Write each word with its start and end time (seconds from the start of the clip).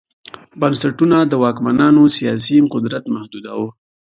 بنسټونه 0.59 1.17
د 1.25 1.33
واکمنانو 1.43 2.03
سیاسي 2.17 2.57
قدرت 2.73 3.03
محدوداوه 3.15 3.69